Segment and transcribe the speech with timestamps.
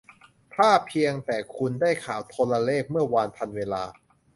[0.55, 3.83] ถ้าเพียงแต่คุณได้ข่าวโทรเลขเมื่อวานทันเวลา